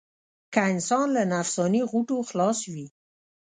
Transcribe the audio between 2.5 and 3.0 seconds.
وي.